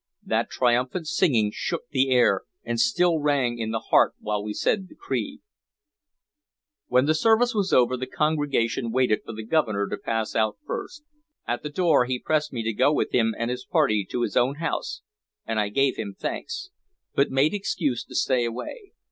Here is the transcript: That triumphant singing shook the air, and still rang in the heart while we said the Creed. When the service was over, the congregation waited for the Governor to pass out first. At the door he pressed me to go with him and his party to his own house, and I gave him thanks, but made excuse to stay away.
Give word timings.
That 0.25 0.49
triumphant 0.49 1.05
singing 1.05 1.51
shook 1.53 1.87
the 1.91 2.09
air, 2.09 2.41
and 2.63 2.79
still 2.79 3.19
rang 3.19 3.59
in 3.59 3.69
the 3.69 3.89
heart 3.91 4.15
while 4.19 4.43
we 4.43 4.51
said 4.51 4.87
the 4.89 4.95
Creed. 4.95 5.41
When 6.87 7.05
the 7.05 7.13
service 7.13 7.53
was 7.53 7.71
over, 7.71 7.95
the 7.95 8.07
congregation 8.07 8.91
waited 8.91 9.19
for 9.23 9.31
the 9.33 9.45
Governor 9.45 9.87
to 9.89 9.97
pass 9.97 10.35
out 10.35 10.57
first. 10.65 11.03
At 11.47 11.61
the 11.61 11.69
door 11.69 12.05
he 12.05 12.17
pressed 12.19 12.51
me 12.51 12.63
to 12.63 12.73
go 12.73 12.91
with 12.91 13.11
him 13.11 13.35
and 13.37 13.51
his 13.51 13.63
party 13.63 14.03
to 14.09 14.23
his 14.23 14.35
own 14.35 14.55
house, 14.55 15.03
and 15.45 15.59
I 15.59 15.69
gave 15.69 15.97
him 15.97 16.15
thanks, 16.17 16.71
but 17.13 17.29
made 17.29 17.53
excuse 17.53 18.03
to 18.05 18.15
stay 18.15 18.43
away. 18.43 18.93